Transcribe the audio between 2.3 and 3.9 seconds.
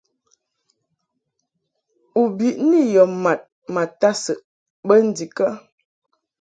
biʼni yɔ mad ma